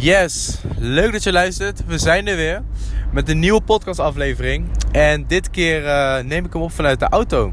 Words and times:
Yes, 0.00 0.60
leuk 0.78 1.12
dat 1.12 1.22
je 1.22 1.32
luistert. 1.32 1.86
We 1.86 1.98
zijn 1.98 2.26
er 2.26 2.36
weer 2.36 2.62
met 3.12 3.28
een 3.28 3.38
nieuwe 3.38 3.60
podcastaflevering. 3.60 4.66
En 4.92 5.26
dit 5.26 5.50
keer 5.50 5.82
uh, 5.82 6.18
neem 6.18 6.44
ik 6.44 6.52
hem 6.52 6.62
op 6.62 6.72
vanuit 6.72 6.98
de 6.98 7.08
auto. 7.08 7.52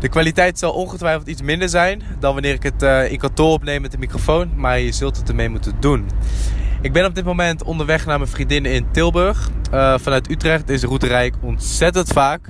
De 0.00 0.08
kwaliteit 0.08 0.58
zal 0.58 0.72
ongetwijfeld 0.72 1.28
iets 1.28 1.42
minder 1.42 1.68
zijn 1.68 2.02
dan 2.18 2.32
wanneer 2.32 2.54
ik 2.54 2.62
het 2.62 2.82
uh, 2.82 3.12
in 3.12 3.18
kantoor 3.18 3.52
opneem 3.52 3.82
met 3.82 3.92
de 3.92 3.98
microfoon, 3.98 4.50
maar 4.56 4.78
je 4.78 4.92
zult 4.92 5.16
het 5.16 5.28
ermee 5.28 5.48
moeten 5.48 5.74
doen. 5.80 6.06
Ik 6.80 6.92
ben 6.92 7.04
op 7.04 7.14
dit 7.14 7.24
moment 7.24 7.62
onderweg 7.62 8.06
naar 8.06 8.18
mijn 8.18 8.30
vriendin 8.30 8.66
in 8.66 8.86
Tilburg. 8.90 9.50
Uh, 9.72 9.98
vanuit 9.98 10.30
Utrecht. 10.30 10.66
Deze 10.66 10.86
route 10.86 11.06
rijd 11.06 11.34
ik 11.34 11.42
ontzettend 11.42 12.08
vaak. 12.08 12.40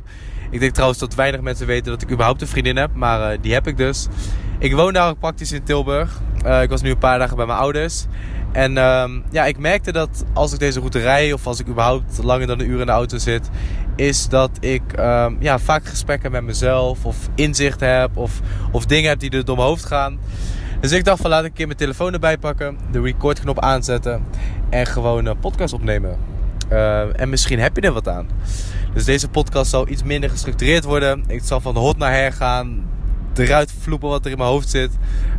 Ik 0.50 0.60
denk 0.60 0.72
trouwens 0.72 1.00
dat 1.00 1.14
weinig 1.14 1.40
mensen 1.40 1.66
weten 1.66 1.92
dat 1.92 2.02
ik 2.02 2.10
überhaupt 2.10 2.40
een 2.40 2.48
vriendin 2.48 2.76
heb, 2.76 2.94
maar 2.94 3.32
uh, 3.32 3.38
die 3.40 3.52
heb 3.52 3.66
ik 3.66 3.76
dus. 3.76 4.06
Ik 4.60 4.74
woon 4.74 4.92
daar 4.92 5.08
ook 5.08 5.18
praktisch 5.18 5.52
in 5.52 5.62
Tilburg. 5.62 6.20
ik 6.62 6.68
was 6.68 6.82
nu 6.82 6.90
een 6.90 6.98
paar 6.98 7.18
dagen 7.18 7.36
bij 7.36 7.46
mijn 7.46 7.58
ouders. 7.58 8.06
En 8.52 8.76
um, 8.76 9.22
ja, 9.30 9.44
ik 9.44 9.58
merkte 9.58 9.92
dat 9.92 10.24
als 10.32 10.52
ik 10.52 10.58
deze 10.58 10.78
route 10.78 10.98
rij 10.98 11.32
of 11.32 11.46
als 11.46 11.60
ik 11.60 11.68
überhaupt 11.68 12.22
langer 12.22 12.46
dan 12.46 12.60
een 12.60 12.70
uur 12.70 12.80
in 12.80 12.86
de 12.86 12.92
auto 12.92 13.18
zit, 13.18 13.50
is 13.96 14.28
dat 14.28 14.50
ik 14.60 14.82
um, 14.98 15.36
ja, 15.40 15.58
vaak 15.58 15.86
gesprekken 15.86 16.30
met 16.30 16.42
mezelf 16.42 17.04
of 17.04 17.16
inzicht 17.34 17.80
heb 17.80 18.16
of, 18.16 18.40
of 18.72 18.86
dingen 18.86 19.08
heb 19.08 19.18
die 19.18 19.30
er 19.30 19.44
door 19.44 19.56
mijn 19.56 19.68
hoofd 19.68 19.84
gaan. 19.84 20.18
Dus 20.80 20.92
ik 20.92 21.04
dacht 21.04 21.20
van 21.20 21.30
laat 21.30 21.44
ik 21.44 21.48
een 21.48 21.52
keer 21.52 21.66
mijn 21.66 21.78
telefoon 21.78 22.12
erbij 22.12 22.38
pakken, 22.38 22.78
de 22.90 23.00
recordknop 23.00 23.60
aanzetten 23.60 24.24
en 24.70 24.86
gewoon 24.86 25.26
een 25.26 25.38
podcast 25.38 25.74
opnemen. 25.74 26.18
Uh, 26.72 27.20
en 27.20 27.28
misschien 27.28 27.58
heb 27.58 27.76
je 27.76 27.82
er 27.82 27.92
wat 27.92 28.08
aan. 28.08 28.28
Dus 28.94 29.04
deze 29.04 29.28
podcast 29.28 29.70
zal 29.70 29.88
iets 29.88 30.02
minder 30.02 30.30
gestructureerd 30.30 30.84
worden. 30.84 31.24
Ik 31.26 31.42
zal 31.44 31.60
van 31.60 31.76
hot 31.76 31.98
naar 31.98 32.12
her 32.12 32.32
gaan 32.32 32.88
eruit 33.38 33.72
vloepen 33.80 34.08
wat 34.08 34.24
er 34.24 34.30
in 34.30 34.38
mijn 34.38 34.50
hoofd 34.50 34.68
zit. 34.68 34.90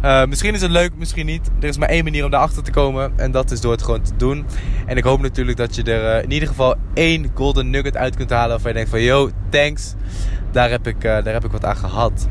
Uh, 0.04 0.26
misschien 0.26 0.54
is 0.54 0.62
het 0.62 0.72
leuk, 0.72 0.92
misschien 0.96 1.26
niet. 1.26 1.52
Er 1.60 1.68
is 1.68 1.78
maar 1.78 1.90
één 1.90 2.04
manier 2.04 2.26
om 2.26 2.32
daarachter 2.32 2.64
te 2.64 2.72
komen. 2.72 3.14
En 3.16 3.32
dat 3.32 3.52
is 3.52 3.62
door 3.62 3.72
het 3.72 3.82
gewoon 3.82 4.02
te 4.02 4.16
doen. 4.18 4.46
En 4.86 4.98
ik 4.98 5.04
hoop 5.04 5.22
natuurlijk 5.22 5.58
dat 5.58 5.76
je 5.76 5.84
er 5.84 6.18
uh, 6.18 6.24
in 6.24 6.32
ieder 6.32 6.48
geval 6.48 6.76
één 6.94 7.32
golden 7.34 7.70
nugget 7.70 7.98
uit 7.98 8.16
kunt 8.16 8.30
halen. 8.30 8.50
Waarvan 8.50 8.72
je 8.72 8.76
denkt 8.78 8.90
van, 8.90 9.02
yo, 9.02 9.30
thanks. 9.50 9.94
Daar 10.52 10.70
heb 10.70 10.88
ik, 10.88 10.96
uh, 10.96 11.02
daar 11.02 11.34
heb 11.34 11.46
ik 11.46 11.52
wat 11.52 11.66
aan 11.66 11.78
gehad. 11.78 12.28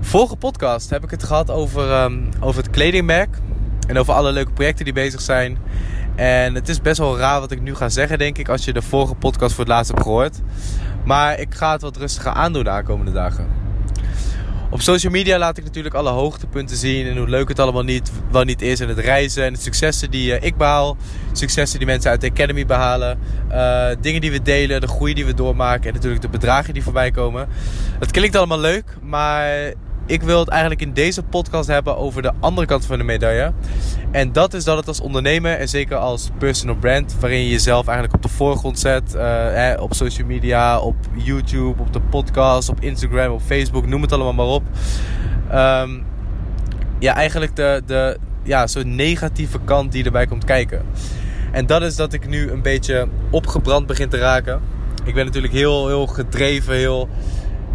Vorige 0.00 0.36
podcast 0.36 0.90
heb 0.90 1.04
ik 1.04 1.10
het 1.10 1.22
gehad 1.22 1.50
over, 1.50 2.02
um, 2.02 2.28
over 2.40 2.62
het 2.62 2.70
kledingmerk. 2.70 3.36
En 3.86 3.98
over 3.98 4.14
alle 4.14 4.32
leuke 4.32 4.52
projecten 4.52 4.84
die 4.84 4.94
bezig 4.94 5.20
zijn. 5.20 5.58
En 6.14 6.54
het 6.54 6.68
is 6.68 6.80
best 6.80 6.98
wel 6.98 7.18
raar 7.18 7.40
wat 7.40 7.50
ik 7.50 7.60
nu 7.60 7.74
ga 7.74 7.88
zeggen, 7.88 8.18
denk 8.18 8.38
ik, 8.38 8.48
als 8.48 8.64
je 8.64 8.72
de 8.72 8.82
vorige 8.82 9.14
podcast 9.14 9.54
voor 9.54 9.64
het 9.64 9.72
laatst 9.72 9.90
hebt 9.90 10.02
gehoord. 10.02 10.40
Maar 11.04 11.40
ik 11.40 11.54
ga 11.54 11.72
het 11.72 11.82
wat 11.82 11.96
rustiger 11.96 12.32
aandoen 12.32 12.64
de 12.64 12.70
aankomende 12.70 13.12
dagen. 13.12 13.62
Op 14.70 14.80
social 14.80 15.12
media 15.12 15.38
laat 15.38 15.58
ik 15.58 15.64
natuurlijk 15.64 15.94
alle 15.94 16.10
hoogtepunten 16.10 16.76
zien 16.76 17.06
en 17.06 17.16
hoe 17.16 17.28
leuk 17.28 17.48
het 17.48 17.58
allemaal 17.58 17.82
niet, 17.82 18.12
wel 18.30 18.44
niet 18.44 18.62
is. 18.62 18.80
En 18.80 18.88
het 18.88 18.98
reizen 18.98 19.44
en 19.44 19.52
de 19.52 19.58
successen 19.58 20.10
die 20.10 20.30
uh, 20.30 20.42
ik 20.42 20.56
behaal. 20.56 20.96
Successen 21.32 21.78
die 21.78 21.86
mensen 21.86 22.10
uit 22.10 22.20
de 22.20 22.30
Academy 22.30 22.66
behalen. 22.66 23.18
Uh, 23.52 23.86
dingen 24.00 24.20
die 24.20 24.30
we 24.30 24.42
delen, 24.42 24.80
de 24.80 24.86
groei 24.86 25.14
die 25.14 25.26
we 25.26 25.34
doormaken. 25.34 25.88
En 25.88 25.94
natuurlijk 25.94 26.22
de 26.22 26.28
bedragen 26.28 26.74
die 26.74 26.82
voorbij 26.82 27.10
komen. 27.10 27.48
Het 27.98 28.10
klinkt 28.10 28.36
allemaal 28.36 28.60
leuk, 28.60 28.84
maar 29.02 29.72
ik 30.06 30.22
wil 30.22 30.38
het 30.38 30.48
eigenlijk 30.48 30.80
in 30.80 30.92
deze 30.92 31.22
podcast 31.22 31.68
hebben 31.68 31.96
over 31.96 32.22
de 32.22 32.32
andere 32.40 32.66
kant 32.66 32.86
van 32.86 32.98
de 32.98 33.04
medaille. 33.04 33.52
En 34.10 34.32
dat 34.32 34.54
is 34.54 34.64
dat 34.64 34.76
het 34.76 34.88
als 34.88 35.00
ondernemer 35.00 35.58
en 35.58 35.68
zeker 35.68 35.96
als 35.96 36.30
personal 36.38 36.76
brand, 36.76 37.16
waarin 37.20 37.38
je 37.38 37.48
jezelf 37.48 37.86
eigenlijk 37.86 38.16
op 38.16 38.22
de 38.22 38.36
voorgrond 38.36 38.78
zet, 38.78 39.14
uh, 39.14 39.72
op 39.78 39.94
social 39.94 40.26
media, 40.26 40.78
op 40.80 40.96
YouTube, 41.14 41.82
op 41.82 41.92
de 41.92 42.00
podcast, 42.00 42.68
op 42.68 42.80
Instagram, 42.80 43.32
op 43.32 43.40
Facebook, 43.40 43.86
noem 43.86 44.02
het 44.02 44.12
allemaal 44.12 44.32
maar 44.32 44.54
op. 44.54 44.62
Um, 45.52 46.04
ja, 46.98 47.14
eigenlijk 47.14 47.56
de, 47.56 47.82
de 47.86 48.18
ja, 48.42 48.66
zo'n 48.66 48.94
negatieve 48.94 49.58
kant 49.64 49.92
die 49.92 50.04
erbij 50.04 50.26
komt 50.26 50.44
kijken. 50.44 50.82
En 51.52 51.66
dat 51.66 51.82
is 51.82 51.96
dat 51.96 52.12
ik 52.12 52.28
nu 52.28 52.50
een 52.50 52.62
beetje 52.62 53.08
opgebrand 53.30 53.86
begin 53.86 54.08
te 54.08 54.18
raken. 54.18 54.60
Ik 55.04 55.14
ben 55.14 55.24
natuurlijk 55.24 55.52
heel, 55.52 55.86
heel 55.86 56.06
gedreven, 56.06 56.74
heel 56.74 57.08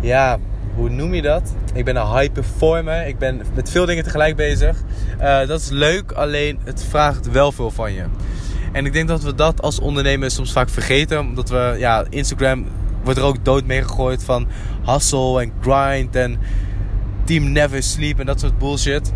ja, 0.02 0.38
hoe 0.76 0.90
noem 0.90 1.14
je 1.14 1.22
dat? 1.22 1.54
Ik 1.74 1.86
ben 1.86 1.96
een 1.96 2.18
high 2.18 2.32
performer. 2.32 3.08
Ik 3.08 3.18
ben 3.18 3.42
met 3.56 3.70
veel 3.70 3.86
dingen 3.86 4.04
tegelijk 4.04 4.36
bezig. 4.36 4.78
Uh, 5.22 5.48
dat 5.48 5.60
is 5.60 5.70
leuk, 5.70 6.12
alleen 6.12 6.60
het 6.64 6.86
vraagt 6.90 7.32
wel 7.32 7.52
veel 7.52 7.72
van 7.72 7.94
je. 7.94 8.04
En 8.72 8.86
ik 8.86 8.94
denk 8.94 9.08
dat 9.08 9.24
we 9.24 9.36
dat 9.36 9.62
als 9.62 9.80
ondernemer 9.80 10.32
soms 10.32 10.52
vaak 10.52 10.70
vergeten. 10.70 11.20
Omdat 11.20 11.50
we, 11.50 11.76
ja, 11.78 12.06
Instagram 12.10 12.66
wordt 13.04 13.20
er 13.20 13.26
ook 13.26 13.46
dood 13.46 13.66
mee 13.66 13.82
gegooid 13.82 14.24
van 14.24 14.48
hustle 14.86 15.42
en 15.42 15.52
grind 15.62 16.16
en 16.16 16.40
team 17.24 17.52
never 17.52 17.84
sleep 17.84 18.20
en 18.20 18.26
dat 18.26 18.40
soort 18.40 18.58
bullshit. 18.58 19.14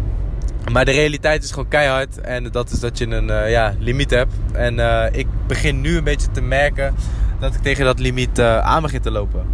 Maar 0.71 0.85
de 0.85 0.91
realiteit 0.91 1.43
is 1.43 1.49
gewoon 1.49 1.67
keihard. 1.67 2.21
En 2.21 2.51
dat 2.51 2.71
is 2.71 2.79
dat 2.79 2.97
je 2.97 3.07
een 3.07 3.27
uh, 3.27 3.51
ja, 3.51 3.73
limiet 3.79 4.09
hebt. 4.09 4.33
En 4.51 4.77
uh, 4.77 5.05
ik 5.11 5.27
begin 5.47 5.81
nu 5.81 5.97
een 5.97 6.03
beetje 6.03 6.31
te 6.31 6.41
merken 6.41 6.95
dat 7.39 7.55
ik 7.55 7.61
tegen 7.61 7.85
dat 7.85 7.99
limiet 7.99 8.39
uh, 8.39 8.57
aan 8.57 8.81
begin 8.81 9.01
te 9.01 9.11
lopen. 9.11 9.45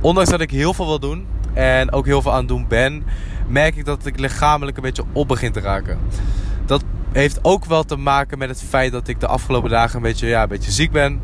Ondanks 0.00 0.30
dat 0.30 0.40
ik 0.40 0.50
heel 0.50 0.74
veel 0.74 0.86
wil 0.86 0.98
doen, 0.98 1.26
en 1.56 1.92
ook 1.92 2.06
heel 2.06 2.22
veel 2.22 2.32
aan 2.32 2.38
het 2.38 2.48
doen 2.48 2.66
ben, 2.68 3.04
merk 3.48 3.76
ik 3.76 3.84
dat 3.84 4.06
ik 4.06 4.18
lichamelijk 4.18 4.76
een 4.76 4.82
beetje 4.82 5.04
op 5.12 5.28
begin 5.28 5.52
te 5.52 5.60
raken. 5.60 5.98
Dat 6.64 6.84
heeft 7.12 7.38
ook 7.42 7.64
wel 7.64 7.84
te 7.84 7.96
maken 7.96 8.38
met 8.38 8.48
het 8.48 8.62
feit 8.62 8.92
dat 8.92 9.08
ik 9.08 9.20
de 9.20 9.26
afgelopen 9.26 9.70
dagen 9.70 9.96
een 9.96 10.02
beetje, 10.02 10.26
ja, 10.26 10.42
een 10.42 10.48
beetje 10.48 10.70
ziek 10.70 10.92
ben. 10.92 11.20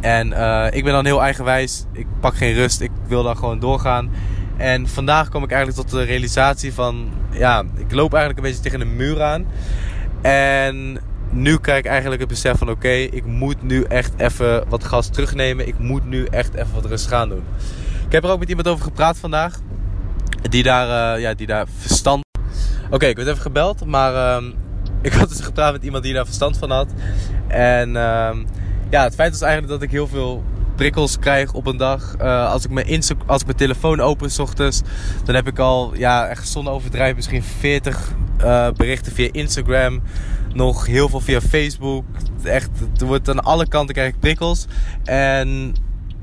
En 0.00 0.28
uh, 0.28 0.66
ik 0.70 0.84
ben 0.84 0.92
dan 0.92 1.04
heel 1.04 1.22
eigenwijs. 1.22 1.84
Ik 1.92 2.06
pak 2.20 2.36
geen 2.36 2.54
rust. 2.54 2.80
Ik 2.80 2.90
wil 3.06 3.22
dan 3.22 3.36
gewoon 3.36 3.58
doorgaan. 3.58 4.10
En 4.56 4.88
vandaag 4.88 5.28
kom 5.28 5.44
ik 5.44 5.50
eigenlijk 5.50 5.88
tot 5.88 5.98
de 5.98 6.04
realisatie 6.04 6.72
van... 6.72 7.10
Ja, 7.30 7.62
ik 7.76 7.92
loop 7.92 8.14
eigenlijk 8.14 8.44
een 8.44 8.50
beetje 8.50 8.62
tegen 8.62 8.80
een 8.80 8.96
muur 8.96 9.22
aan. 9.22 9.46
En 10.22 10.98
nu 11.30 11.58
krijg 11.58 11.78
ik 11.78 11.86
eigenlijk 11.86 12.20
het 12.20 12.30
besef 12.30 12.58
van... 12.58 12.70
Oké, 12.70 12.88
ik 12.88 13.24
moet 13.24 13.62
nu 13.62 13.82
echt 13.82 14.12
even 14.16 14.68
wat 14.68 14.84
gas 14.84 15.08
terugnemen. 15.08 15.66
Ik 15.66 15.78
moet 15.78 16.04
nu 16.04 16.24
echt 16.24 16.54
even 16.54 16.74
wat 16.74 16.84
rust 16.84 17.06
gaan 17.06 17.28
doen. 17.28 17.44
Ik 18.14 18.20
heb 18.20 18.28
er 18.28 18.34
ook 18.36 18.42
met 18.42 18.48
iemand 18.48 18.68
over 18.68 18.84
gepraat 18.84 19.18
vandaag. 19.18 19.58
Die 20.50 20.62
daar, 20.62 21.16
uh, 21.16 21.22
ja, 21.22 21.34
die 21.34 21.46
daar 21.46 21.66
verstand... 21.78 22.24
Oké, 22.90 23.06
ik 23.06 23.16
werd 23.16 23.28
even 23.28 23.42
gebeld. 23.42 23.86
Maar 23.86 24.42
uh, 24.42 24.48
ik 25.02 25.12
had 25.12 25.28
dus 25.28 25.40
gepraat 25.40 25.72
met 25.72 25.84
iemand 25.84 26.04
die 26.04 26.12
daar 26.14 26.24
verstand 26.24 26.58
van 26.58 26.70
had. 26.70 26.88
En 27.46 27.88
uh, 27.88 28.30
ja, 28.90 29.02
het 29.02 29.14
feit 29.14 29.34
is 29.34 29.40
eigenlijk 29.40 29.72
dat 29.72 29.82
ik 29.82 29.90
heel 29.90 30.06
veel 30.06 30.42
prikkels 30.76 31.18
krijg 31.18 31.52
op 31.52 31.66
een 31.66 31.76
dag. 31.76 32.14
Uh, 32.20 32.50
als, 32.50 32.64
ik 32.64 32.70
mijn 32.70 33.02
als 33.26 33.40
ik 33.40 33.46
mijn 33.46 33.56
telefoon 33.56 34.00
open 34.00 34.30
s 34.30 34.38
ochtends, 34.38 34.82
dan 35.24 35.34
heb 35.34 35.46
ik 35.46 35.58
al, 35.58 35.94
ja, 35.96 36.26
echt 36.26 36.48
zonder 36.48 36.72
overdrijven, 36.72 37.16
misschien 37.16 37.42
40 37.42 38.12
uh, 38.40 38.70
berichten 38.70 39.12
via 39.12 39.28
Instagram. 39.32 40.02
Nog 40.52 40.86
heel 40.86 41.08
veel 41.08 41.20
via 41.20 41.40
Facebook. 41.40 42.04
Echt, 42.42 42.70
het 42.92 43.00
wordt 43.00 43.28
aan 43.28 43.44
alle 43.44 43.68
kanten 43.68 43.94
krijg 43.94 44.08
ik 44.08 44.20
prikkels. 44.20 44.66
En 45.04 45.74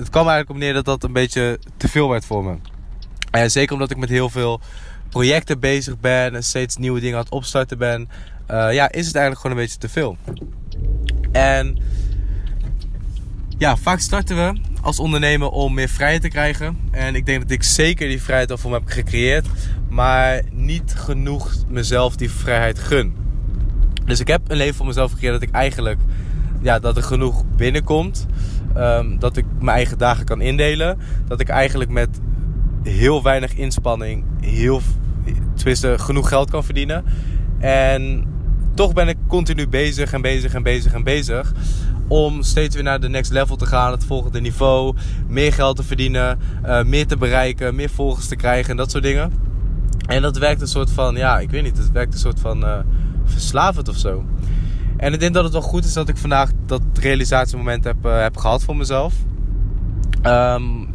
het 0.01 0.09
kwam 0.09 0.27
eigenlijk 0.27 0.49
op 0.49 0.57
neer 0.57 0.73
dat 0.73 0.85
dat 0.85 1.03
een 1.03 1.13
beetje 1.13 1.59
te 1.77 1.87
veel 1.87 2.09
werd 2.09 2.25
voor 2.25 2.43
me. 2.43 2.55
En 3.31 3.51
zeker 3.51 3.73
omdat 3.73 3.91
ik 3.91 3.97
met 3.97 4.09
heel 4.09 4.29
veel 4.29 4.61
projecten 5.09 5.59
bezig 5.59 5.99
ben 5.99 6.35
en 6.35 6.43
steeds 6.43 6.77
nieuwe 6.77 6.99
dingen 6.99 7.17
aan 7.17 7.23
het 7.23 7.31
opstarten 7.31 7.77
ben, 7.77 8.09
uh, 8.51 8.73
ja, 8.73 8.91
is 8.91 9.05
het 9.05 9.15
eigenlijk 9.15 9.41
gewoon 9.41 9.57
een 9.57 9.63
beetje 9.63 9.77
te 9.77 9.89
veel. 9.89 10.17
En 11.31 11.77
ja, 13.57 13.77
vaak 13.77 13.99
starten 13.99 14.35
we 14.35 14.59
als 14.81 14.99
ondernemer 14.99 15.49
om 15.49 15.73
meer 15.73 15.89
vrijheid 15.89 16.21
te 16.21 16.27
krijgen. 16.27 16.77
En 16.91 17.15
ik 17.15 17.25
denk 17.25 17.41
dat 17.41 17.51
ik 17.51 17.63
zeker 17.63 18.07
die 18.07 18.21
vrijheid 18.21 18.51
al 18.51 18.57
voor 18.57 18.71
me 18.71 18.77
heb 18.77 18.87
gecreëerd, 18.87 19.47
maar 19.89 20.41
niet 20.51 20.93
genoeg 20.97 21.53
mezelf 21.67 22.15
die 22.15 22.31
vrijheid 22.31 22.79
gun. 22.79 23.15
Dus 24.05 24.19
ik 24.19 24.27
heb 24.27 24.41
een 24.47 24.57
leven 24.57 24.75
voor 24.75 24.85
mezelf 24.85 25.11
gecreëerd 25.11 25.39
dat 25.39 25.49
ik 25.49 25.55
eigenlijk, 25.55 25.99
ja, 26.61 26.79
dat 26.79 26.97
er 26.97 27.03
genoeg 27.03 27.43
binnenkomt. 27.55 28.27
Um, 28.77 29.19
dat 29.19 29.37
ik 29.37 29.45
mijn 29.59 29.75
eigen 29.75 29.97
dagen 29.97 30.25
kan 30.25 30.41
indelen. 30.41 30.97
Dat 31.27 31.39
ik 31.39 31.49
eigenlijk 31.49 31.89
met 31.89 32.19
heel 32.83 33.23
weinig 33.23 33.53
inspanning 33.53 34.23
heel, 34.41 34.81
tenminste, 35.55 35.99
genoeg 35.99 36.27
geld 36.27 36.49
kan 36.49 36.63
verdienen. 36.63 37.03
En 37.59 38.25
toch 38.73 38.93
ben 38.93 39.07
ik 39.07 39.17
continu 39.27 39.67
bezig 39.67 40.13
en 40.13 40.21
bezig 40.21 40.53
en 40.53 40.63
bezig 40.63 40.93
en 40.93 41.03
bezig. 41.03 41.53
Om 42.07 42.41
steeds 42.43 42.75
weer 42.75 42.83
naar 42.83 42.99
de 42.99 43.09
next 43.09 43.31
level 43.31 43.55
te 43.55 43.65
gaan, 43.65 43.91
het 43.91 44.05
volgende 44.05 44.41
niveau. 44.41 44.95
Meer 45.27 45.53
geld 45.53 45.75
te 45.75 45.83
verdienen, 45.83 46.39
uh, 46.65 46.83
meer 46.83 47.07
te 47.07 47.17
bereiken, 47.17 47.75
meer 47.75 47.89
volgers 47.89 48.27
te 48.27 48.35
krijgen 48.35 48.71
en 48.71 48.77
dat 48.77 48.91
soort 48.91 49.03
dingen. 49.03 49.31
En 50.07 50.21
dat 50.21 50.37
werkt 50.37 50.61
een 50.61 50.67
soort 50.67 50.91
van, 50.91 51.15
ja, 51.15 51.39
ik 51.39 51.49
weet 51.49 51.63
niet, 51.63 51.77
het 51.77 51.91
werkt 51.91 52.13
een 52.13 52.19
soort 52.19 52.39
van 52.39 52.63
uh, 52.63 52.77
verslavend 53.23 53.89
of 53.89 53.97
zo. 53.97 54.25
En 55.01 55.13
ik 55.13 55.19
denk 55.19 55.33
dat 55.33 55.43
het 55.43 55.53
wel 55.53 55.61
goed 55.61 55.85
is 55.85 55.93
dat 55.93 56.09
ik 56.09 56.17
vandaag 56.17 56.51
dat 56.65 56.81
realisatiemoment 56.93 57.83
heb, 57.83 58.05
uh, 58.05 58.21
heb 58.21 58.37
gehad 58.37 58.63
voor 58.63 58.75
mezelf. 58.75 59.13
Um, 60.25 60.89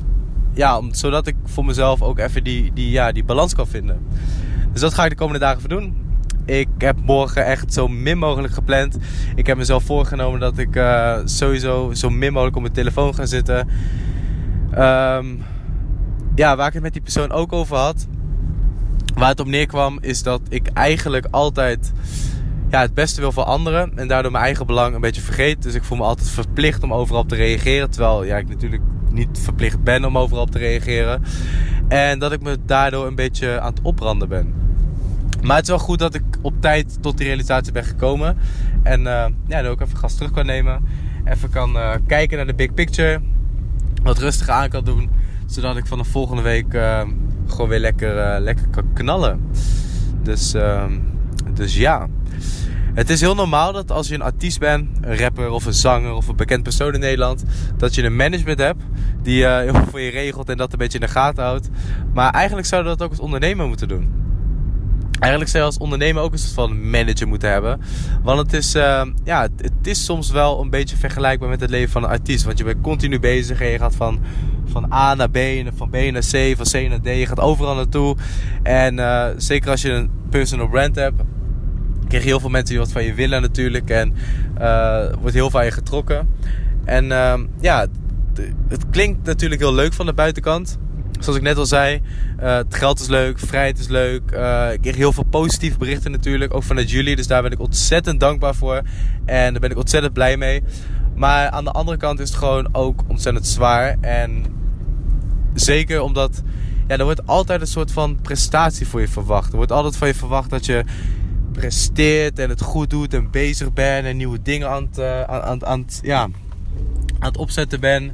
ja, 0.53 0.79
om, 0.79 0.95
zodat 0.95 1.27
ik 1.27 1.35
voor 1.45 1.65
mezelf 1.65 2.03
ook 2.03 2.19
even 2.19 2.45
die, 2.45 2.73
die, 2.73 2.91
ja, 2.91 3.13
die 3.13 3.25
balans 3.25 3.55
kan 3.55 3.67
vinden. 3.67 4.07
Dus 4.73 4.81
dat 4.81 4.95
ga 4.95 5.05
ik 5.05 5.11
de 5.11 5.17
komende 5.17 5.39
dagen 5.39 5.57
even 5.59 5.69
doen. 5.69 5.97
Ik 6.45 6.69
heb 6.79 6.97
morgen 7.03 7.45
echt 7.45 7.73
zo 7.73 7.89
min 7.89 8.19
mogelijk 8.19 8.55
gepland. 8.55 8.99
Ik 9.35 9.47
heb 9.47 9.57
mezelf 9.57 9.85
voorgenomen 9.85 10.41
dat 10.41 10.59
ik 10.59 10.77
uh, 10.77 11.19
sowieso 11.25 11.95
zo 11.95 12.11
min 12.11 12.33
mogelijk 12.33 12.57
op 12.57 12.63
mijn 12.63 12.75
telefoon 12.75 13.15
ga 13.15 13.27
zitten. 13.27 13.69
Um, 14.79 15.43
ja, 16.35 16.57
waar 16.57 16.67
ik 16.67 16.73
het 16.73 16.83
met 16.83 16.93
die 16.93 17.03
persoon 17.03 17.33
ook 17.33 17.53
over 17.53 17.77
had. 17.77 18.07
Waar 19.15 19.29
het 19.29 19.41
op 19.41 19.47
neerkwam 19.47 19.99
is 20.01 20.23
dat 20.23 20.41
ik 20.49 20.69
eigenlijk 20.73 21.27
altijd 21.31 21.93
ja, 22.71 22.81
het 22.81 22.95
beste 22.95 23.21
wil 23.21 23.33
voor 23.33 23.45
anderen. 23.45 23.99
En 23.99 24.09
daardoor 24.09 24.33
mijn 24.33 24.45
eigen 24.45 24.67
belang 24.67 24.95
een 24.95 25.01
beetje 25.01 25.21
vergeet. 25.21 25.63
Dus 25.63 25.75
ik 25.75 25.85
voel 25.85 25.99
me 25.99 26.05
altijd 26.05 26.29
verplicht 26.29 26.83
om 26.83 26.93
overal 26.93 27.21
op 27.21 27.29
te 27.29 27.35
reageren. 27.35 27.91
Terwijl 27.91 28.25
ja, 28.25 28.37
ik 28.37 28.49
natuurlijk 28.49 28.83
niet 29.11 29.39
verplicht 29.43 29.83
ben 29.83 30.05
om 30.05 30.19
overal 30.19 30.43
op 30.43 30.51
te 30.51 30.59
reageren. 30.59 31.23
En 31.89 32.19
dat 32.19 32.33
ik 32.33 32.43
me 32.43 32.59
daardoor 32.67 33.07
een 33.07 33.15
beetje 33.15 33.61
aan 33.61 33.71
het 33.71 33.83
opbranden 33.83 34.29
ben. 34.29 34.55
Maar 35.43 35.57
het 35.57 35.65
is 35.65 35.71
wel 35.71 35.79
goed 35.79 35.99
dat 35.99 36.15
ik 36.15 36.23
op 36.43 36.61
tijd 36.61 37.03
tot 37.03 37.19
die 37.19 37.27
realisatie 37.27 37.73
ben 37.73 37.85
gekomen. 37.85 38.39
En 38.83 39.01
uh, 39.01 39.25
ja, 39.47 39.63
dan 39.63 39.67
ook 39.67 39.81
even 39.81 39.99
gas 39.99 40.15
terug 40.15 40.31
kan 40.31 40.47
nemen. 40.47 40.85
Even 41.25 41.51
kan 41.51 41.77
uh, 41.77 41.95
kijken 42.07 42.37
naar 42.37 42.47
de 42.47 42.55
big 42.55 42.75
picture. 42.75 43.21
Wat 44.03 44.19
rustiger 44.19 44.55
aan 44.55 44.69
kan 44.69 44.85
doen. 44.85 45.11
Zodat 45.47 45.77
ik 45.77 45.87
vanaf 45.87 46.09
volgende 46.09 46.43
week 46.43 46.75
uh, 46.75 47.03
gewoon 47.47 47.69
weer 47.69 47.79
lekker, 47.79 48.41
lekker 48.41 48.69
kan 48.69 48.93
knallen. 48.93 49.41
Dus, 50.23 50.55
dus 51.57 51.77
ja. 51.77 52.09
Het 52.95 53.11
is 53.11 53.21
heel 53.21 53.35
normaal 53.35 53.73
dat 53.73 53.91
als 53.91 54.09
je 54.09 54.15
een 54.15 54.23
artiest 54.23 54.59
bent, 54.59 54.89
een 55.01 55.19
rapper 55.19 55.51
of 55.51 55.67
een 55.67 55.75
zanger 55.75 56.13
of 56.13 56.29
een 56.29 56.37
bekend 56.37 56.63
persoon 56.63 56.95
in 56.95 57.01
Nederland, 57.01 57.45
dat 57.77 57.95
je 57.95 58.03
een 58.03 58.17
management 58.17 58.59
hebt 58.59 58.83
die 59.23 59.43
uh, 59.43 59.59
heel 59.59 59.75
veel 59.75 59.87
voor 59.91 60.01
je 60.01 60.11
regelt 60.11 60.49
en 60.49 60.57
dat 60.57 60.73
een 60.73 60.79
beetje 60.79 60.99
in 60.99 61.07
de 61.07 61.13
gaten 61.13 61.45
houdt. 61.45 61.69
Maar 62.15 62.33
eigenlijk 62.33 62.69
we 62.69 62.83
dat 62.83 63.03
ook 63.03 63.11
als 63.11 63.21
ondernemer 63.21 63.67
moeten 63.67 63.89
doen. 63.89 64.25
Eigenlijk 65.21 65.51
zou 65.51 65.63
je 65.63 65.71
als 65.71 65.79
ondernemer 65.79 66.23
ook 66.23 66.33
een 66.33 66.39
soort 66.39 66.53
van 66.53 66.91
manager 66.91 67.29
moeten 67.29 67.51
hebben. 67.51 67.81
Want 68.23 68.39
het 68.39 68.53
is, 68.53 68.75
uh, 68.75 69.03
ja, 69.25 69.43
het 69.57 69.87
is 69.87 70.05
soms 70.05 70.31
wel 70.31 70.61
een 70.61 70.71
beetje 70.71 70.97
vergelijkbaar 70.97 71.49
met 71.49 71.61
het 71.61 71.71
leven 71.71 71.91
van 71.91 72.03
een 72.05 72.11
artiest. 72.11 72.45
Want 72.45 72.59
je 72.59 72.65
bent 72.65 72.81
continu 72.81 73.21
bezig 73.21 73.61
en 73.61 73.69
je 73.69 73.79
gaat 73.79 73.95
van, 73.95 74.21
van 74.65 74.93
A 74.93 75.15
naar 75.15 75.31
B 75.31 75.37
en 75.37 75.73
van 75.77 75.91
B 75.91 75.95
naar 75.95 76.23
C, 76.31 76.57
van 76.57 76.67
C 76.67 76.89
naar 76.89 77.01
D. 77.01 77.07
Je 77.07 77.27
gaat 77.27 77.41
overal 77.41 77.75
naartoe. 77.75 78.17
En 78.63 78.99
uh, 78.99 79.27
zeker 79.37 79.71
als 79.71 79.83
je 79.83 79.91
een 79.91 80.11
personal 80.31 80.69
brand 80.69 80.97
hebt, 80.97 81.23
krijg 82.09 82.23
je 82.23 82.29
heel 82.29 82.41
veel 82.41 82.51
mensen 82.51 82.71
die 82.71 82.79
wat 82.79 82.93
van 82.93 83.05
je 83.05 83.15
willen 83.15 83.43
natuurlijk. 83.43 83.91
En 83.91 84.15
uh, 84.61 85.13
wordt 85.21 85.35
heel 85.35 85.51
veel 85.51 85.63
je 85.63 85.71
getrokken. 85.71 86.29
En 86.85 87.05
uh, 87.05 87.35
ja, 87.61 87.87
het 88.69 88.85
klinkt 88.91 89.27
natuurlijk 89.27 89.61
heel 89.61 89.75
leuk 89.75 89.93
van 89.93 90.07
de 90.07 90.13
buitenkant. 90.13 90.79
Zoals 91.21 91.39
ik 91.39 91.45
net 91.45 91.57
al 91.57 91.67
zei, 91.67 92.03
uh, 92.41 92.57
het 92.57 92.75
geld 92.75 93.01
is 93.01 93.07
leuk, 93.07 93.39
vrijheid 93.39 93.79
is 93.79 93.89
leuk. 93.89 94.23
Uh, 94.33 94.73
ik 94.73 94.81
kreeg 94.81 94.97
heel 94.97 95.13
veel 95.13 95.25
positieve 95.25 95.79
berichten 95.79 96.11
natuurlijk, 96.11 96.55
ook 96.55 96.63
vanuit 96.63 96.91
jullie. 96.91 97.17
Dus 97.17 97.27
daar 97.27 97.43
ben 97.43 97.51
ik 97.51 97.61
ontzettend 97.61 98.21
dankbaar 98.21 98.55
voor. 98.55 98.83
En 99.25 99.53
daar 99.53 99.61
ben 99.61 99.71
ik 99.71 99.77
ontzettend 99.77 100.13
blij 100.13 100.37
mee. 100.37 100.63
Maar 101.15 101.51
aan 101.51 101.65
de 101.65 101.71
andere 101.71 101.97
kant 101.97 102.21
is 102.21 102.29
het 102.29 102.39
gewoon 102.39 102.69
ook 102.73 103.03
ontzettend 103.07 103.47
zwaar. 103.47 103.97
En 104.01 104.45
zeker 105.55 106.01
omdat 106.01 106.43
ja, 106.87 106.97
er 106.97 107.05
wordt 107.05 107.27
altijd 107.27 107.61
een 107.61 107.67
soort 107.67 107.93
van 107.93 108.19
prestatie 108.23 108.87
voor 108.87 109.01
je 109.01 109.09
verwacht. 109.09 109.51
Er 109.51 109.57
wordt 109.57 109.73
altijd 109.73 109.97
van 109.97 110.09
je 110.09 110.15
verwacht 110.15 110.51
dat 110.51 110.67
je 110.67 110.85
presteert 111.57 112.39
en 112.39 112.49
het 112.49 112.61
goed 112.61 112.91
doet 112.91 113.15
en 113.15 113.31
bezig 113.31 113.73
bent 113.73 114.07
en 114.07 114.17
nieuwe 114.17 114.43
dingen 114.43 114.71
aan 114.71 114.83
het, 114.83 114.99
uh, 114.99 115.23
aan, 115.23 115.67
aan, 115.67 115.85
ja, 116.03 116.23
aan 117.19 117.29
het 117.29 117.37
opzetten 117.37 117.81
bent. 117.81 118.13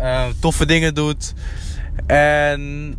Uh, 0.00 0.24
toffe 0.40 0.66
dingen 0.66 0.94
doet. 0.94 1.34
En 2.06 2.94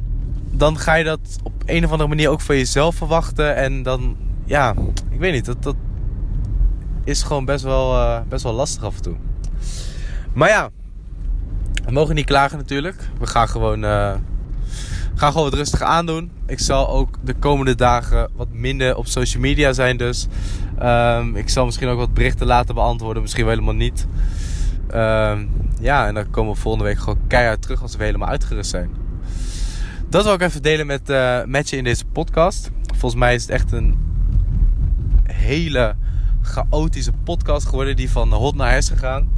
dan 0.51 0.77
ga 0.77 0.95
je 0.95 1.03
dat 1.03 1.19
op 1.43 1.53
een 1.65 1.85
of 1.85 1.91
andere 1.91 2.09
manier 2.09 2.29
ook 2.29 2.41
van 2.41 2.55
jezelf 2.55 2.95
verwachten. 2.95 3.55
En 3.55 3.83
dan, 3.83 4.17
ja, 4.45 4.73
ik 5.09 5.19
weet 5.19 5.33
niet, 5.33 5.45
dat, 5.45 5.63
dat 5.63 5.75
is 7.03 7.23
gewoon 7.23 7.45
best 7.45 7.63
wel, 7.63 7.95
uh, 7.95 8.19
best 8.29 8.43
wel 8.43 8.53
lastig 8.53 8.83
af 8.83 8.95
en 8.95 9.01
toe. 9.01 9.15
Maar 10.33 10.49
ja, 10.49 10.69
we 11.85 11.91
mogen 11.91 12.15
niet 12.15 12.25
klagen 12.25 12.57
natuurlijk. 12.57 13.09
We 13.19 13.27
gaan 13.27 13.47
gewoon 13.47 13.83
Ga 15.15 15.27
gewoon 15.27 15.43
wat 15.43 15.53
rustig 15.53 15.81
aandoen. 15.81 16.31
Ik 16.45 16.59
zal 16.59 16.89
ook 16.89 17.17
de 17.23 17.33
komende 17.33 17.75
dagen 17.75 18.29
wat 18.35 18.47
minder 18.51 18.95
op 18.95 19.07
social 19.07 19.41
media 19.41 19.73
zijn 19.73 19.97
dus. 19.97 20.27
Um, 20.83 21.35
ik 21.35 21.49
zal 21.49 21.65
misschien 21.65 21.87
ook 21.87 21.97
wat 21.97 22.13
berichten 22.13 22.47
laten 22.47 22.75
beantwoorden. 22.75 23.21
Misschien 23.21 23.45
wel 23.45 23.53
helemaal 23.53 23.75
niet. 23.75 24.07
Um, 24.93 25.49
ja, 25.79 26.07
en 26.07 26.13
dan 26.13 26.29
komen 26.29 26.53
we 26.53 26.59
volgende 26.59 26.87
week 26.87 26.99
gewoon 26.99 27.19
keihard 27.27 27.61
terug 27.61 27.81
als 27.81 27.95
we 27.95 28.03
helemaal 28.03 28.29
uitgerust 28.29 28.69
zijn. 28.69 28.89
Dat 30.09 30.23
wil 30.23 30.33
ik 30.33 30.41
even 30.41 30.61
delen 30.61 30.85
met, 30.85 31.09
uh, 31.09 31.43
met 31.45 31.69
je 31.69 31.77
in 31.77 31.83
deze 31.83 32.05
podcast. 32.05 32.71
Volgens 32.87 33.21
mij 33.21 33.35
is 33.35 33.41
het 33.41 33.51
echt 33.51 33.71
een 33.71 33.97
hele 35.23 35.95
chaotische 36.41 37.11
podcast 37.23 37.67
geworden 37.67 37.95
die 37.95 38.09
van 38.09 38.33
hot 38.33 38.55
naar 38.55 38.69
her 38.69 38.77
is 38.77 38.89
gegaan. 38.89 39.29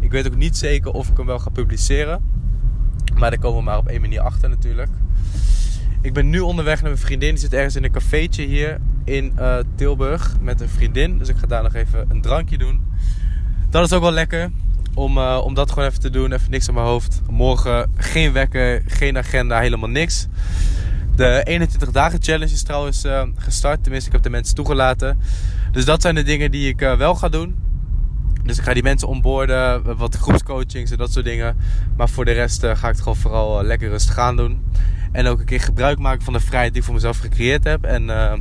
Ik 0.00 0.10
weet 0.10 0.26
ook 0.26 0.36
niet 0.36 0.56
zeker 0.56 0.90
of 0.92 1.08
ik 1.08 1.16
hem 1.16 1.26
wel 1.26 1.38
ga 1.38 1.50
publiceren. 1.50 2.24
Maar 3.14 3.30
daar 3.30 3.38
komen 3.38 3.58
we 3.58 3.64
maar 3.64 3.78
op 3.78 3.86
één 3.86 4.00
manier 4.00 4.20
achter 4.20 4.48
natuurlijk. 4.48 4.90
Ik 6.02 6.12
ben 6.12 6.30
nu 6.30 6.40
onderweg 6.40 6.80
naar 6.80 6.90
mijn 6.90 7.02
vriendin. 7.02 7.30
Die 7.30 7.38
zit 7.38 7.52
ergens 7.52 7.76
in 7.76 7.84
een 7.84 7.90
cafeetje 7.90 8.42
hier 8.42 8.80
in 9.04 9.32
uh, 9.38 9.56
Tilburg 9.74 10.36
met 10.40 10.60
een 10.60 10.68
vriendin. 10.68 11.18
Dus 11.18 11.28
ik 11.28 11.36
ga 11.36 11.46
daar 11.46 11.62
nog 11.62 11.74
even 11.74 12.04
een 12.08 12.20
drankje 12.20 12.58
doen. 12.58 12.80
Dat 13.70 13.84
is 13.84 13.92
ook 13.92 14.02
wel 14.02 14.12
lekker. 14.12 14.50
Om, 14.94 15.18
uh, 15.18 15.40
om 15.44 15.54
dat 15.54 15.68
gewoon 15.68 15.88
even 15.88 16.00
te 16.00 16.10
doen. 16.10 16.32
Even 16.32 16.50
niks 16.50 16.68
aan 16.68 16.74
mijn 16.74 16.86
hoofd. 16.86 17.20
Morgen 17.30 17.90
geen 17.96 18.32
wekker, 18.32 18.82
geen 18.86 19.18
agenda, 19.18 19.60
helemaal 19.60 19.88
niks. 19.88 20.26
De 21.16 21.40
21 21.44 21.90
dagen 21.90 22.22
challenge 22.22 22.52
is 22.52 22.62
trouwens 22.62 23.04
uh, 23.04 23.22
gestart. 23.36 23.82
Tenminste, 23.82 24.08
ik 24.08 24.14
heb 24.14 24.24
de 24.24 24.30
mensen 24.30 24.54
toegelaten. 24.54 25.18
Dus 25.72 25.84
dat 25.84 26.02
zijn 26.02 26.14
de 26.14 26.22
dingen 26.22 26.50
die 26.50 26.68
ik 26.68 26.80
wel 26.80 27.14
ga 27.14 27.28
doen. 27.28 27.54
Dus 28.44 28.58
ik 28.58 28.64
ga 28.64 28.74
die 28.74 28.82
mensen 28.82 29.08
onboorden, 29.08 29.96
wat 29.96 30.16
groepscoachings 30.16 30.90
en 30.90 30.98
dat 30.98 31.12
soort 31.12 31.24
dingen. 31.24 31.56
Maar 31.96 32.08
voor 32.08 32.24
de 32.24 32.32
rest 32.32 32.60
ga 32.60 32.72
ik 32.72 32.82
het 32.82 32.98
gewoon 32.98 33.16
vooral 33.16 33.62
lekker 33.62 33.88
rustig 33.88 34.18
aan 34.18 34.36
doen. 34.36 34.60
En 35.12 35.26
ook 35.26 35.38
een 35.38 35.44
keer 35.44 35.60
gebruik 35.60 35.98
maken 35.98 36.24
van 36.24 36.32
de 36.32 36.40
vrijheid 36.40 36.72
die 36.72 36.80
ik 36.80 36.86
voor 36.86 36.94
mezelf 36.94 37.18
gecreëerd 37.18 37.64
heb. 37.64 37.84
En 37.84 38.02
uh, 38.02 38.32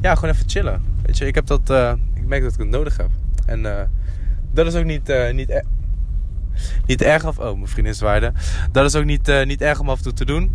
ja, 0.00 0.14
gewoon 0.14 0.34
even 0.34 0.48
chillen. 0.48 0.82
Weet 1.02 1.18
je, 1.18 1.26
ik 1.26 1.34
heb 1.34 1.46
dat. 1.46 1.70
Uh, 1.70 1.92
ik 2.14 2.26
merk 2.26 2.42
dat 2.42 2.52
ik 2.52 2.58
het 2.58 2.68
nodig 2.68 2.96
heb. 2.96 3.10
En 3.46 3.60
uh, 3.60 3.80
dat 4.52 4.66
is 4.66 4.74
ook 4.74 4.84
niet, 4.84 5.14
niet, 5.32 5.50
er, 5.50 5.64
niet 6.86 7.02
erg. 7.02 7.26
Of, 7.26 7.38
oh, 7.38 7.54
mijn 7.54 7.68
vriendin 7.68 7.92
is 7.92 8.00
waarde. 8.00 8.32
Dat 8.72 8.84
is 8.84 8.94
ook 8.94 9.04
niet, 9.04 9.44
niet 9.44 9.60
erg 9.60 9.80
om 9.80 9.88
af 9.88 9.96
en 9.96 10.02
toe 10.02 10.12
te 10.12 10.24
doen. 10.24 10.50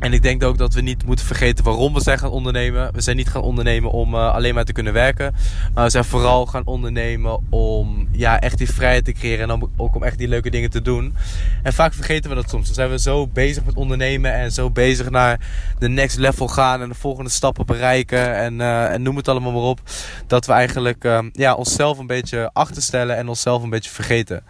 En 0.00 0.12
ik 0.12 0.22
denk 0.22 0.42
ook 0.42 0.58
dat 0.58 0.74
we 0.74 0.80
niet 0.80 1.04
moeten 1.04 1.26
vergeten 1.26 1.64
waarom 1.64 1.94
we 1.94 2.00
zijn 2.00 2.18
gaan 2.18 2.30
ondernemen. 2.30 2.92
We 2.92 3.00
zijn 3.00 3.16
niet 3.16 3.28
gaan 3.28 3.42
ondernemen 3.42 3.90
om 3.90 4.14
uh, 4.14 4.32
alleen 4.32 4.54
maar 4.54 4.64
te 4.64 4.72
kunnen 4.72 4.92
werken. 4.92 5.34
Maar 5.74 5.84
we 5.84 5.90
zijn 5.90 6.04
vooral 6.04 6.46
gaan 6.46 6.66
ondernemen 6.66 7.40
om 7.50 8.08
ja, 8.12 8.40
echt 8.40 8.58
die 8.58 8.72
vrijheid 8.72 9.04
te 9.04 9.12
creëren. 9.12 9.50
En 9.50 9.50
om, 9.50 9.72
ook 9.76 9.94
om 9.94 10.02
echt 10.02 10.18
die 10.18 10.28
leuke 10.28 10.50
dingen 10.50 10.70
te 10.70 10.82
doen. 10.82 11.14
En 11.62 11.72
vaak 11.72 11.94
vergeten 11.94 12.30
we 12.30 12.36
dat 12.36 12.50
soms. 12.50 12.66
Dan 12.66 12.74
zijn 12.74 12.90
we 12.90 12.98
zo 12.98 13.26
bezig 13.26 13.64
met 13.64 13.74
ondernemen. 13.74 14.32
En 14.32 14.52
zo 14.52 14.70
bezig 14.70 15.10
naar 15.10 15.40
de 15.78 15.88
next 15.88 16.16
level 16.16 16.48
gaan. 16.48 16.82
En 16.82 16.88
de 16.88 16.94
volgende 16.94 17.30
stappen 17.30 17.66
bereiken. 17.66 18.36
En, 18.36 18.54
uh, 18.54 18.92
en 18.92 19.02
noem 19.02 19.16
het 19.16 19.28
allemaal 19.28 19.52
maar 19.52 19.62
op. 19.62 19.80
Dat 20.26 20.46
we 20.46 20.52
eigenlijk 20.52 21.04
uh, 21.04 21.18
ja, 21.32 21.54
onszelf 21.54 21.98
een 21.98 22.06
beetje 22.06 22.50
achterstellen. 22.52 23.16
En 23.16 23.28
onszelf 23.28 23.62
een 23.62 23.70
beetje 23.70 23.90
vergeten. 23.90 24.44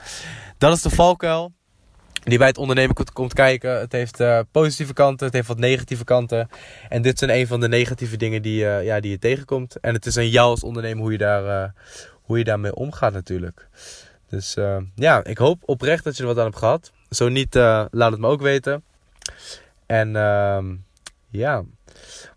Dat 0.58 0.76
is 0.76 0.82
de 0.82 0.90
valkuil 0.90 1.52
die 2.22 2.38
bij 2.38 2.46
het 2.46 2.58
ondernemen 2.58 2.96
komt 3.12 3.32
kijken. 3.32 3.78
Het 3.78 3.92
heeft 3.92 4.20
uh, 4.20 4.40
positieve 4.50 4.92
kanten, 4.92 5.26
het 5.26 5.34
heeft 5.34 5.48
wat 5.48 5.58
negatieve 5.58 6.04
kanten. 6.04 6.48
En 6.88 7.02
dit 7.02 7.18
zijn 7.18 7.30
een 7.30 7.46
van 7.46 7.60
de 7.60 7.68
negatieve 7.68 8.16
dingen 8.16 8.42
die, 8.42 8.62
uh, 8.62 8.84
ja, 8.84 9.00
die 9.00 9.10
je 9.10 9.18
tegenkomt. 9.18 9.80
En 9.80 9.94
het 9.94 10.06
is 10.06 10.16
aan 10.16 10.28
jou 10.28 10.50
als 10.50 10.64
ondernemer 10.64 11.02
hoe 11.02 11.12
je, 11.12 11.18
daar, 11.18 11.44
uh, 11.44 11.70
hoe 12.22 12.38
je 12.38 12.44
daarmee 12.44 12.74
omgaat 12.74 13.12
natuurlijk. 13.12 13.68
Dus 14.28 14.56
ja, 14.94 15.24
ik 15.24 15.38
hoop 15.38 15.62
oprecht 15.64 16.04
dat 16.04 16.16
je 16.16 16.22
er 16.22 16.28
wat 16.28 16.38
aan 16.38 16.44
hebt 16.44 16.56
gehad. 16.56 16.92
Zo 17.10 17.28
niet, 17.28 17.54
laat 17.54 18.10
het 18.10 18.18
me 18.18 18.26
ook 18.26 18.40
weten. 18.40 18.82
En 19.86 20.16
ehm, 20.16 20.74
ja, 21.30 21.64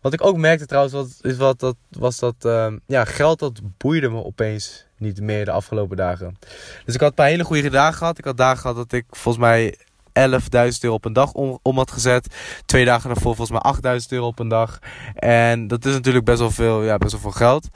wat 0.01 0.13
ik 0.13 0.25
ook 0.25 0.37
merkte 0.37 0.65
trouwens, 0.65 0.93
wat, 0.93 1.31
is 1.31 1.37
wat, 1.37 1.59
dat, 1.59 1.75
was 1.89 2.19
dat 2.19 2.35
ehm, 2.39 2.77
ja, 2.85 3.05
geld 3.05 3.39
dat 3.39 3.61
boeide 3.77 4.09
me 4.09 4.23
opeens 4.23 4.85
niet 5.03 5.22
meer 5.22 5.45
de 5.45 5.51
afgelopen 5.51 5.98
dagen. 5.98 6.38
Dus 6.86 6.93
ik 6.95 7.00
had 7.00 7.10
een 7.10 7.15
paar 7.15 7.27
hele 7.27 7.43
goede 7.43 7.69
dagen 7.69 7.98
gehad. 7.98 8.17
Ik 8.17 8.25
had 8.25 8.38
dagen 8.38 8.57
gehad 8.57 8.75
dat 8.75 8.91
ik 8.91 9.05
volgens 9.10 9.43
mij 9.43 9.75
11.000 10.13 10.79
euro 10.81 10.95
op 10.95 11.05
een 11.05 11.13
dag 11.13 11.31
om, 11.31 11.77
had 11.77 11.91
gezet. 11.91 12.36
Twee 12.65 12.86
dagen 12.86 13.10
daarvoor 13.10 13.36
volgens 13.36 13.62
mij 13.81 14.00
8.000 14.01 14.07
euro 14.10 14.27
op 14.27 14.39
een 14.39 14.48
dag. 14.48 14.79
En 15.15 15.67
dat 15.67 15.86
is 15.86 15.93
natuurlijk 15.93 16.25
best 16.25 16.39
wel 16.39 16.51
veel, 16.51 16.83
ja, 16.83 16.98
best 16.98 17.12
wel 17.12 17.22
veel 17.22 17.31
geld. 17.31 17.67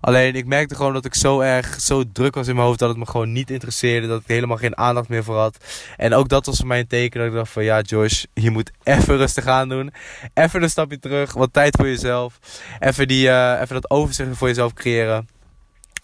Alleen 0.00 0.34
ik 0.34 0.46
merkte 0.46 0.74
gewoon 0.74 0.92
dat 0.92 1.04
ik 1.04 1.14
zo 1.14 1.40
erg, 1.40 1.80
zo 1.80 2.02
druk 2.12 2.34
was 2.34 2.48
in 2.48 2.54
mijn 2.54 2.66
hoofd 2.66 2.78
dat 2.78 2.88
het 2.88 2.98
me 2.98 3.06
gewoon 3.06 3.32
niet 3.32 3.50
interesseerde. 3.50 4.06
Dat 4.06 4.20
ik 4.20 4.26
helemaal 4.26 4.56
geen 4.56 4.76
aandacht 4.76 5.08
meer 5.08 5.24
voor 5.24 5.36
had. 5.36 5.56
En 5.96 6.14
ook 6.14 6.28
dat 6.28 6.46
was 6.46 6.56
voor 6.56 6.66
mij 6.66 6.78
een 6.78 6.86
teken 6.86 7.20
dat 7.20 7.28
ik 7.28 7.34
dacht 7.34 7.50
van 7.50 7.64
ja 7.64 7.80
Josh, 7.80 8.24
je 8.34 8.50
moet 8.50 8.70
even 8.82 9.16
rustig 9.16 9.46
aan 9.46 9.68
doen. 9.68 9.92
Even 10.34 10.62
een 10.62 10.70
stapje 10.70 10.98
terug, 10.98 11.32
wat 11.32 11.52
tijd 11.52 11.76
voor 11.76 11.86
jezelf. 11.86 12.38
Even, 12.78 13.08
die, 13.08 13.28
uh, 13.28 13.58
even 13.60 13.74
dat 13.74 13.90
overzicht 13.90 14.36
voor 14.36 14.48
jezelf 14.48 14.72
creëren. 14.72 15.28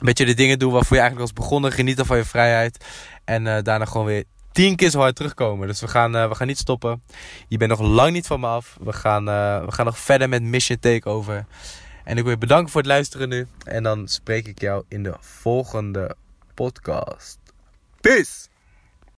Beetje 0.02 0.24
de 0.24 0.34
dingen 0.34 0.58
doen 0.58 0.72
waarvoor 0.72 0.96
je 0.96 1.02
eigenlijk 1.02 1.32
was 1.32 1.44
begonnen. 1.44 1.72
Genieten 1.72 2.06
van 2.06 2.16
je 2.16 2.24
vrijheid. 2.24 2.84
En 3.24 3.46
uh, 3.46 3.58
daarna 3.62 3.84
gewoon 3.84 4.06
weer 4.06 4.24
tien 4.52 4.76
keer 4.76 4.90
zo 4.90 4.98
hard 4.98 5.16
terugkomen. 5.16 5.68
Dus 5.68 5.80
we 5.80 5.88
gaan, 5.88 6.16
uh, 6.16 6.28
we 6.28 6.34
gaan 6.34 6.46
niet 6.46 6.58
stoppen. 6.58 7.02
Je 7.48 7.56
bent 7.56 7.70
nog 7.70 7.80
lang 7.80 8.12
niet 8.12 8.26
van 8.26 8.40
me 8.40 8.46
af. 8.46 8.76
We 8.80 8.92
gaan, 8.92 9.28
uh, 9.28 9.64
we 9.64 9.72
gaan 9.72 9.86
nog 9.86 9.98
verder 9.98 10.28
met 10.28 10.42
Mission 10.42 10.78
Takeover. 10.78 11.46
En 12.04 12.16
ik 12.16 12.22
wil 12.22 12.32
je 12.32 12.38
bedanken 12.38 12.70
voor 12.70 12.80
het 12.80 12.90
luisteren 12.90 13.28
nu. 13.28 13.46
En 13.64 13.82
dan 13.82 14.08
spreek 14.08 14.46
ik 14.46 14.60
jou 14.60 14.84
in 14.88 15.02
de 15.02 15.14
volgende 15.20 16.16
podcast. 16.54 17.38
Peace! 18.00 18.53